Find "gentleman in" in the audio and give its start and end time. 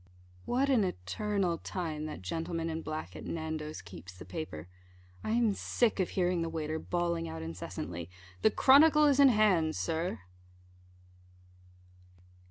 2.23-2.81